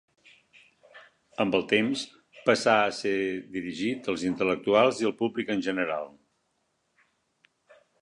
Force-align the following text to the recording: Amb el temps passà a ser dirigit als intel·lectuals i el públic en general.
Amb 1.45 1.57
el 1.57 1.65
temps 1.73 2.05
passà 2.47 2.75
a 2.87 2.97
ser 3.01 3.13
dirigit 3.59 4.11
als 4.15 4.27
intel·lectuals 4.33 5.05
i 5.05 5.11
el 5.13 5.17
públic 5.23 5.55
en 5.59 5.65
general. 5.71 6.13